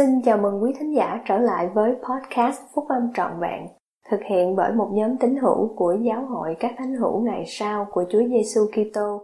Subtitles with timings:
[0.00, 3.66] Xin chào mừng quý thính giả trở lại với podcast Phúc Âm Trọn Vẹn,
[4.10, 7.86] thực hiện bởi một nhóm tín hữu của Giáo hội các thánh hữu ngày sau
[7.90, 9.22] của Chúa Giêsu Kitô.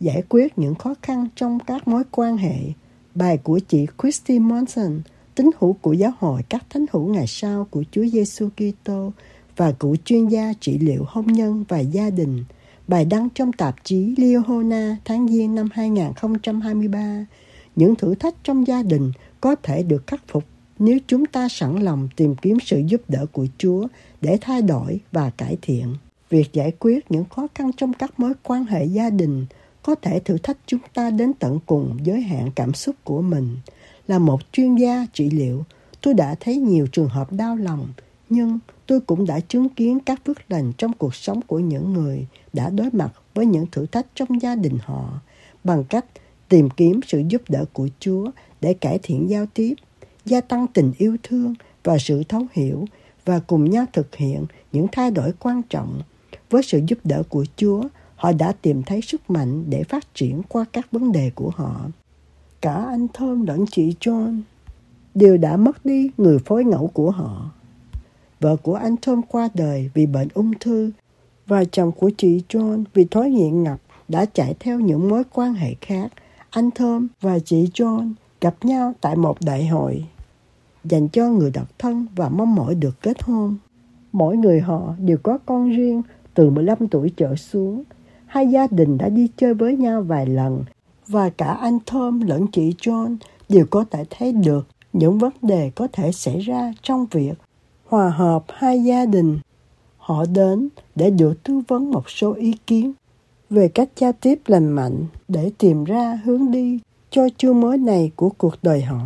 [0.00, 2.56] Giải quyết những khó khăn trong các mối quan hệ
[3.14, 5.00] Bài của chị Christy Monson,
[5.34, 9.10] tín hữu của giáo hội các thánh hữu ngày sau của Chúa Giêsu Kitô
[9.56, 12.44] và cựu chuyên gia trị liệu hôn nhân và gia đình.
[12.88, 17.26] Bài đăng trong tạp chí Liahona tháng Giêng năm 2023.
[17.76, 20.44] Những thử thách trong gia đình có thể được khắc phục
[20.78, 23.86] nếu chúng ta sẵn lòng tìm kiếm sự giúp đỡ của Chúa
[24.20, 25.94] để thay đổi và cải thiện.
[26.30, 29.46] Việc giải quyết những khó khăn trong các mối quan hệ gia đình
[29.82, 33.56] có thể thử thách chúng ta đến tận cùng giới hạn cảm xúc của mình.
[34.06, 35.64] Là một chuyên gia trị liệu,
[36.02, 37.88] tôi đã thấy nhiều trường hợp đau lòng,
[38.28, 42.26] nhưng tôi cũng đã chứng kiến các phước lành trong cuộc sống của những người
[42.52, 45.20] đã đối mặt với những thử thách trong gia đình họ
[45.64, 46.04] bằng cách
[46.48, 49.74] tìm kiếm sự giúp đỡ của Chúa để cải thiện giao tiếp,
[50.24, 52.84] gia tăng tình yêu thương và sự thấu hiểu
[53.24, 56.02] và cùng nhau thực hiện những thay đổi quan trọng.
[56.50, 57.82] Với sự giúp đỡ của Chúa,
[58.16, 61.80] họ đã tìm thấy sức mạnh để phát triển qua các vấn đề của họ.
[62.60, 64.40] Cả anh Thơm lẫn chị John
[65.14, 67.50] đều đã mất đi người phối ngẫu của họ.
[68.40, 70.90] Vợ của anh Thơm qua đời vì bệnh ung thư
[71.46, 75.54] và chồng của chị John vì thói nghiện ngập đã chạy theo những mối quan
[75.54, 76.12] hệ khác.
[76.50, 80.04] Anh Thơm và chị John gặp nhau tại một đại hội
[80.84, 83.56] dành cho người độc thân và mong mỏi được kết hôn.
[84.12, 86.02] Mỗi người họ đều có con riêng
[86.34, 87.84] từ 15 tuổi trở xuống
[88.26, 90.64] hai gia đình đã đi chơi với nhau vài lần
[91.06, 93.16] và cả anh Thơm lẫn chị John
[93.48, 97.34] đều có thể thấy được những vấn đề có thể xảy ra trong việc
[97.96, 99.38] hòa hợp hai gia đình.
[99.98, 102.92] Họ đến để được tư vấn một số ý kiến
[103.50, 106.78] về cách giao tiếp lành mạnh để tìm ra hướng đi
[107.10, 109.00] cho chương mới này của cuộc đời họ.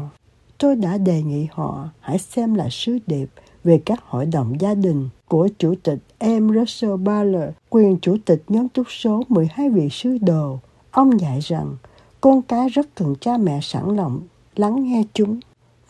[0.59, 3.27] Tôi đã đề nghị họ hãy xem lại sứ điệp
[3.65, 6.55] về các hội đồng gia đình của Chủ tịch M.
[6.55, 10.59] Russell Butler, quyền Chủ tịch nhóm túc số 12 vị sứ đồ.
[10.91, 11.77] Ông dạy rằng
[12.21, 14.21] con cái rất cần cha mẹ sẵn lòng
[14.57, 15.41] lắng nghe chúng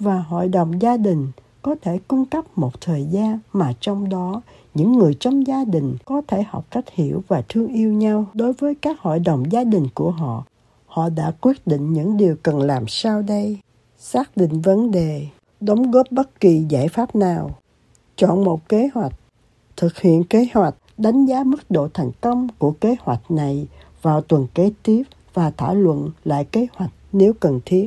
[0.00, 1.26] và hội đồng gia đình
[1.62, 4.42] có thể cung cấp một thời gian mà trong đó
[4.74, 8.52] những người trong gia đình có thể học cách hiểu và thương yêu nhau đối
[8.52, 10.44] với các hội đồng gia đình của họ.
[10.86, 13.58] Họ đã quyết định những điều cần làm sau đây.
[13.98, 15.26] Xác định vấn đề,
[15.60, 17.50] đóng góp bất kỳ giải pháp nào,
[18.16, 19.12] chọn một kế hoạch,
[19.76, 23.66] thực hiện kế hoạch, đánh giá mức độ thành công của kế hoạch này
[24.02, 25.02] vào tuần kế tiếp
[25.34, 27.86] và thảo luận lại kế hoạch nếu cần thiết.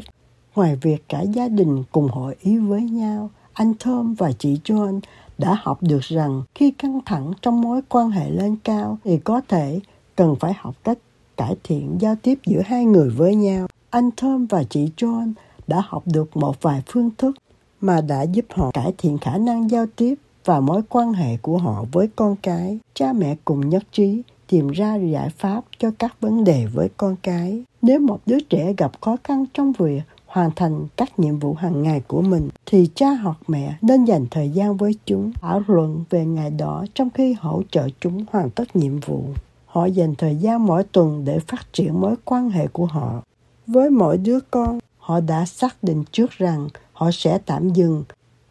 [0.55, 4.99] Ngoài việc cả gia đình cùng hội ý với nhau, anh Thơm và chị John
[5.37, 9.41] đã học được rằng khi căng thẳng trong mối quan hệ lên cao thì có
[9.47, 9.79] thể
[10.15, 10.97] cần phải học cách
[11.37, 13.67] cải thiện giao tiếp giữa hai người với nhau.
[13.89, 15.33] Anh Thơm và chị John
[15.67, 17.35] đã học được một vài phương thức
[17.81, 20.15] mà đã giúp họ cải thiện khả năng giao tiếp
[20.45, 22.79] và mối quan hệ của họ với con cái.
[22.93, 27.15] Cha mẹ cùng nhất trí tìm ra giải pháp cho các vấn đề với con
[27.23, 27.63] cái.
[27.81, 30.01] Nếu một đứa trẻ gặp khó khăn trong việc
[30.33, 34.25] hoàn thành các nhiệm vụ hàng ngày của mình, thì cha hoặc mẹ nên dành
[34.31, 38.49] thời gian với chúng, thảo luận về ngày đó trong khi hỗ trợ chúng hoàn
[38.49, 39.23] tất nhiệm vụ.
[39.65, 43.23] Họ dành thời gian mỗi tuần để phát triển mối quan hệ của họ.
[43.67, 48.03] Với mỗi đứa con, họ đã xác định trước rằng họ sẽ tạm dừng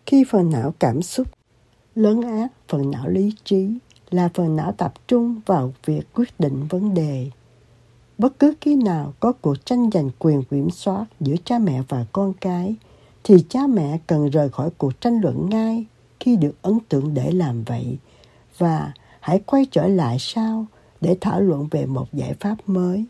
[0.06, 1.26] khi phần não cảm xúc
[1.94, 3.68] lớn ác, phần não lý trí
[4.10, 7.30] là phần não tập trung vào việc quyết định vấn đề
[8.22, 12.06] bất cứ khi nào có cuộc tranh giành quyền kiểm soát giữa cha mẹ và
[12.12, 12.74] con cái,
[13.24, 15.84] thì cha mẹ cần rời khỏi cuộc tranh luận ngay
[16.20, 17.96] khi được ấn tượng để làm vậy.
[18.58, 20.66] Và hãy quay trở lại sau
[21.00, 23.04] để thảo luận về một giải pháp mới.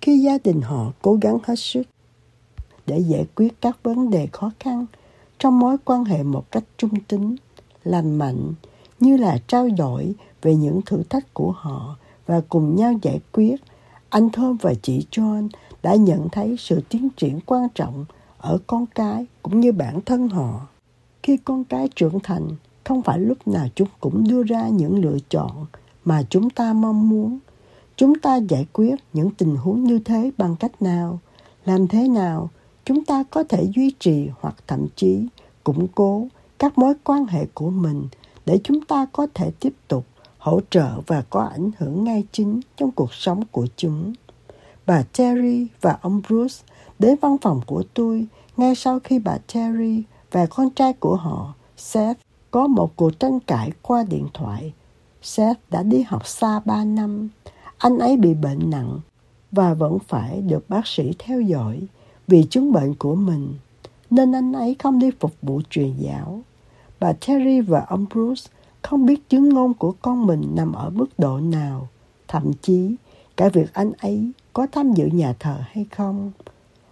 [0.00, 1.82] Khi gia đình họ cố gắng hết sức
[2.86, 4.86] để giải quyết các vấn đề khó khăn
[5.38, 7.36] trong mối quan hệ một cách trung tính,
[7.84, 8.52] lành mạnh,
[9.00, 11.96] như là trao đổi về những thử thách của họ
[12.26, 13.56] và cùng nhau giải quyết
[14.10, 15.48] anh Thơm và chị John
[15.82, 18.04] đã nhận thấy sự tiến triển quan trọng
[18.38, 20.66] ở con cái cũng như bản thân họ.
[21.22, 22.48] Khi con cái trưởng thành,
[22.84, 25.66] không phải lúc nào chúng cũng đưa ra những lựa chọn
[26.04, 27.38] mà chúng ta mong muốn.
[27.96, 31.18] Chúng ta giải quyết những tình huống như thế bằng cách nào?
[31.64, 32.50] Làm thế nào
[32.84, 35.26] chúng ta có thể duy trì hoặc thậm chí
[35.64, 36.26] củng cố
[36.58, 38.08] các mối quan hệ của mình
[38.46, 40.06] để chúng ta có thể tiếp tục
[40.40, 44.12] hỗ trợ và có ảnh hưởng ngay chính trong cuộc sống của chúng.
[44.86, 46.56] Bà Terry và ông Bruce
[46.98, 48.26] đến văn phòng của tôi
[48.56, 52.20] ngay sau khi bà Terry và con trai của họ, Seth,
[52.50, 54.72] có một cuộc tranh cãi qua điện thoại
[55.22, 57.28] Seth đã đi học xa 3 năm.
[57.78, 59.00] Anh ấy bị bệnh nặng
[59.52, 61.80] và vẫn phải được bác sĩ theo dõi
[62.26, 63.54] vì chứng bệnh của mình,
[64.10, 66.40] nên anh ấy không đi phục vụ truyền giáo.
[67.00, 68.50] Bà Terry và ông Bruce
[68.82, 71.88] không biết chứng ngôn của con mình nằm ở mức độ nào,
[72.28, 72.96] thậm chí
[73.36, 76.32] cả việc anh ấy có tham dự nhà thờ hay không.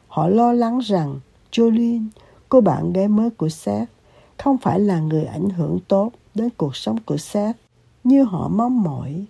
[0.08, 1.20] Họ lo lắng rằng
[1.52, 2.06] Jolene,
[2.48, 3.90] cô bạn gái mới của Seth,
[4.38, 7.56] không phải là người ảnh hưởng tốt đến cuộc sống của Seth
[8.04, 9.24] như họ mong mỏi.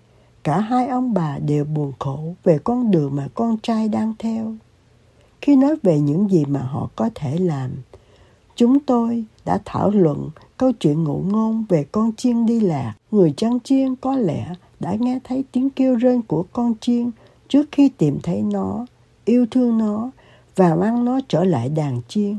[0.44, 4.54] Cả hai ông bà đều buồn khổ về con đường mà con trai đang theo.
[5.40, 7.70] Khi nói về những gì mà họ có thể làm,
[8.58, 12.94] chúng tôi đã thảo luận câu chuyện ngụ ngôn về con chiên đi lạc.
[13.10, 17.10] Người chăn chiên có lẽ đã nghe thấy tiếng kêu rên của con chiên
[17.48, 18.86] trước khi tìm thấy nó,
[19.24, 20.10] yêu thương nó
[20.56, 22.36] và mang nó trở lại đàn chiên.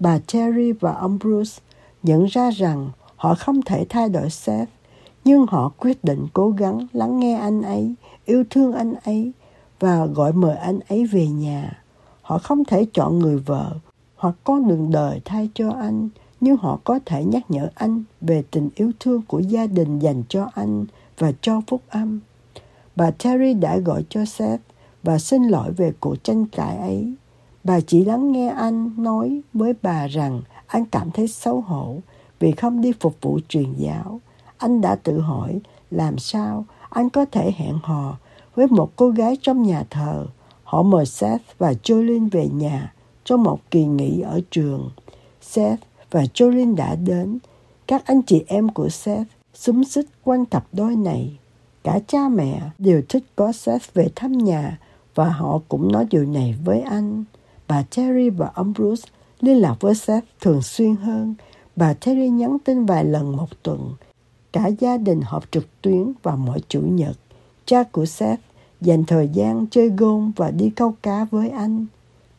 [0.00, 1.62] Bà Terry và ông Bruce
[2.02, 4.70] nhận ra rằng họ không thể thay đổi Seth,
[5.24, 7.94] nhưng họ quyết định cố gắng lắng nghe anh ấy,
[8.24, 9.32] yêu thương anh ấy
[9.80, 11.82] và gọi mời anh ấy về nhà.
[12.22, 13.72] Họ không thể chọn người vợ
[14.16, 16.08] hoặc con đường đời thay cho anh,
[16.40, 20.22] nhưng họ có thể nhắc nhở anh về tình yêu thương của gia đình dành
[20.28, 20.86] cho anh
[21.18, 22.20] và cho phúc âm.
[22.96, 24.62] Bà Terry đã gọi cho Seth
[25.02, 27.14] và xin lỗi về cuộc tranh cãi ấy.
[27.64, 31.96] Bà chỉ lắng nghe anh nói với bà rằng anh cảm thấy xấu hổ
[32.38, 34.20] vì không đi phục vụ truyền giáo.
[34.56, 35.60] Anh đã tự hỏi
[35.90, 38.16] làm sao anh có thể hẹn hò
[38.54, 40.26] với một cô gái trong nhà thờ.
[40.64, 42.92] Họ mời Seth và Jolene về nhà
[43.26, 44.90] trong một kỳ nghỉ ở trường.
[45.42, 47.38] Seth và Jolene đã đến.
[47.86, 51.38] Các anh chị em của Seth xúm xích quanh cặp đôi này.
[51.84, 54.78] Cả cha mẹ đều thích có Seth về thăm nhà
[55.14, 57.24] và họ cũng nói điều này với anh.
[57.68, 59.08] Bà Terry và ông Bruce
[59.40, 61.34] liên lạc với Seth thường xuyên hơn.
[61.76, 63.92] Bà Terry nhắn tin vài lần một tuần.
[64.52, 67.16] Cả gia đình họp trực tuyến vào mỗi chủ nhật.
[67.64, 68.40] Cha của Seth
[68.80, 71.86] dành thời gian chơi gôn và đi câu cá với anh.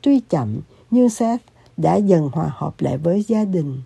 [0.01, 0.60] Tuy chậm,
[0.92, 1.44] nhưng Seth
[1.78, 3.81] đã dần hòa hợp lại với gia đình.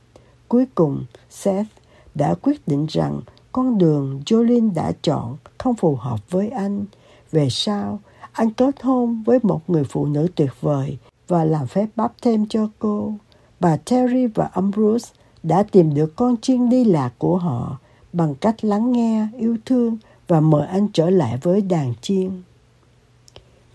[0.48, 1.70] Cuối cùng, Seth
[2.16, 3.22] đã quyết định rằng
[3.52, 6.86] con đường Jolene đã chọn không phù hợp với anh.
[7.32, 8.00] Về sau,
[8.32, 12.46] anh kết hôn với một người phụ nữ tuyệt vời và làm phép bắp thêm
[12.50, 13.14] cho cô.
[13.60, 15.10] Bà Terry và ông Bruce
[15.44, 17.78] đã tìm được con chiên đi lạc của họ
[18.14, 19.98] bằng cách lắng nghe, yêu thương
[20.28, 22.42] và mời anh trở lại với đàn chiên.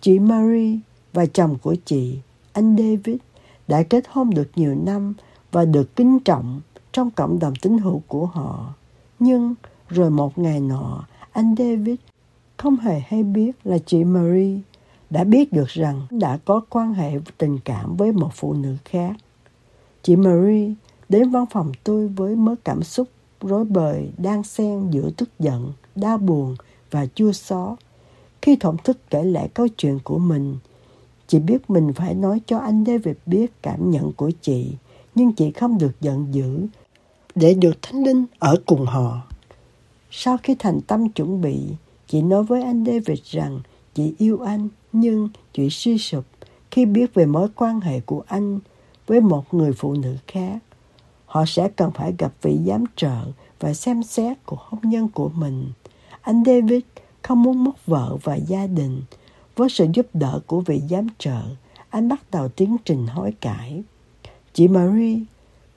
[0.01, 0.79] Chị Marie
[1.13, 2.19] và chồng của chị,
[2.57, 3.17] anh David,
[3.69, 5.15] đã kết hôn được nhiều năm
[5.53, 6.61] và được kính trọng
[6.93, 8.75] trong cộng đồng tín hữu của họ.
[9.19, 9.55] Nhưng
[9.89, 11.97] rồi một ngày nọ, anh David
[12.57, 14.59] không hề hay biết là chị Marie
[15.11, 19.17] đã biết được rằng đã có quan hệ tình cảm với một phụ nữ khác.
[20.03, 20.75] Chị Marie
[21.09, 23.09] đến văn phòng tôi với mớ cảm xúc
[23.41, 26.57] rối bời đang xen giữa tức giận, đau buồn
[26.91, 27.79] và chua xót.
[28.43, 30.57] Khi thổn thức kể lại câu chuyện của mình,
[31.27, 34.73] chị biết mình phải nói cho anh David biết cảm nhận của chị,
[35.15, 36.67] nhưng chị không được giận dữ
[37.35, 39.23] để được thánh linh ở cùng họ.
[40.11, 41.61] Sau khi thành tâm chuẩn bị,
[42.07, 43.61] chị nói với anh David rằng
[43.95, 46.25] chị yêu anh, nhưng chị suy sụp
[46.71, 48.59] khi biết về mối quan hệ của anh
[49.07, 50.59] với một người phụ nữ khác.
[51.27, 53.21] Họ sẽ cần phải gặp vị giám trợ
[53.61, 55.73] và xem xét cuộc hôn nhân của mình.
[56.21, 56.83] Anh David
[57.23, 59.03] không muốn mất vợ và gia đình.
[59.57, 61.41] Với sự giúp đỡ của vị giám trợ,
[61.91, 63.83] anh bắt đầu tiến trình hối cải.
[64.53, 65.21] Chị Marie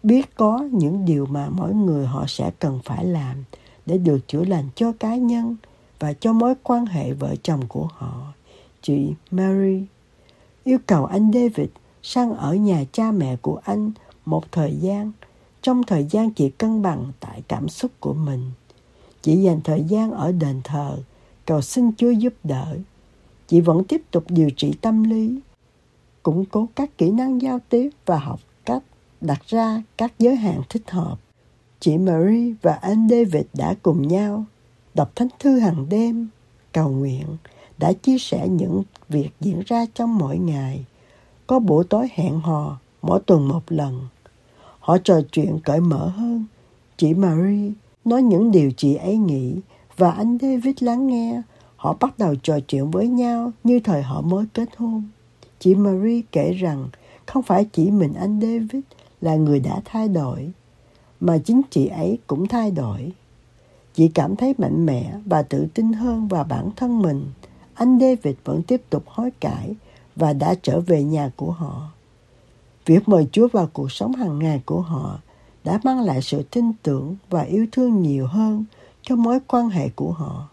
[0.03, 3.43] biết có những điều mà mỗi người họ sẽ cần phải làm
[3.86, 5.55] để được chữa lành cho cá nhân
[6.00, 8.33] và cho mối quan hệ vợ chồng của họ.
[8.81, 9.83] Chị Mary
[10.63, 11.69] yêu cầu anh David
[12.03, 13.91] sang ở nhà cha mẹ của anh
[14.25, 15.12] một thời gian,
[15.62, 18.51] trong thời gian chị cân bằng tại cảm xúc của mình.
[19.21, 20.98] Chị dành thời gian ở đền thờ,
[21.45, 22.77] cầu xin Chúa giúp đỡ.
[23.50, 25.39] Chị vẫn tiếp tục điều trị tâm lý,
[26.24, 28.84] củng cố các kỹ năng giao tiếp và học cách
[29.22, 31.15] đặt ra các giới hạn thích hợp.
[31.79, 34.46] Chị Marie và anh David đã cùng nhau
[34.94, 36.27] đọc thánh thư hàng đêm,
[36.74, 37.25] cầu nguyện,
[37.77, 40.86] đã chia sẻ những việc diễn ra trong mỗi ngày.
[41.48, 44.01] Có buổi tối hẹn hò mỗi tuần một lần.
[44.79, 46.46] Họ trò chuyện cởi mở hơn.
[46.98, 47.72] Chị Marie
[48.06, 49.56] nói những điều chị ấy nghĩ
[49.98, 51.41] và anh David lắng nghe.
[51.79, 55.03] Họ bắt đầu trò chuyện với nhau như thời họ mới kết hôn.
[55.59, 56.89] Chị Marie kể rằng
[57.25, 58.83] không phải chỉ mình anh David
[59.21, 60.51] là người đã thay đổi,
[61.19, 63.12] mà chính chị ấy cũng thay đổi.
[63.93, 67.25] Chị cảm thấy mạnh mẽ và tự tin hơn vào bản thân mình.
[67.74, 69.75] Anh David vẫn tiếp tục hối cải
[70.15, 71.91] và đã trở về nhà của họ.
[72.86, 75.19] Việc mời Chúa vào cuộc sống hàng ngày của họ
[75.63, 78.65] đã mang lại sự tin tưởng và yêu thương nhiều hơn
[79.01, 80.50] cho mối quan hệ của họ.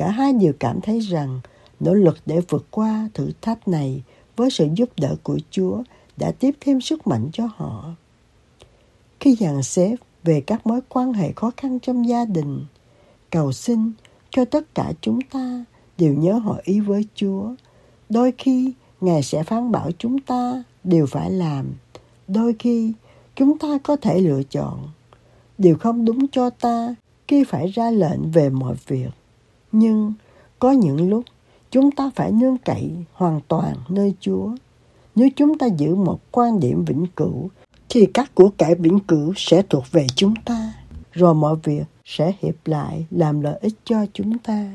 [0.00, 1.40] Cả hai đều cảm thấy rằng
[1.80, 4.02] nỗ lực để vượt qua thử thách này
[4.36, 5.82] với sự giúp đỡ của Chúa
[6.16, 7.90] đã tiếp thêm sức mạnh cho họ.
[9.20, 12.64] Khi dàn xếp về các mối quan hệ khó khăn trong gia đình,
[13.30, 13.92] cầu xin
[14.30, 15.64] cho tất cả chúng ta
[15.98, 17.54] đều nhớ hội ý với Chúa.
[18.08, 21.66] Đôi khi Ngài sẽ phán bảo chúng ta đều phải làm.
[22.28, 22.92] Đôi khi
[23.36, 24.88] chúng ta có thể lựa chọn.
[25.58, 26.94] Điều không đúng cho ta
[27.28, 29.10] khi phải ra lệnh về mọi việc.
[29.72, 30.12] Nhưng
[30.58, 31.24] có những lúc
[31.70, 34.50] chúng ta phải nương cậy hoàn toàn nơi Chúa.
[35.14, 37.50] Nếu chúng ta giữ một quan điểm vĩnh cửu,
[37.88, 40.72] thì các của cải vĩnh cửu sẽ thuộc về chúng ta,
[41.12, 44.70] rồi mọi việc sẽ hiệp lại làm lợi ích cho chúng ta.